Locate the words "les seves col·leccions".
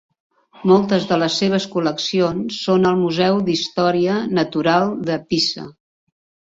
1.23-2.59